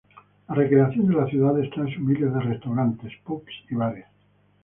[0.49, 4.07] La recreación de la ciudad está en sus miles de restaurantes, pubs y bares.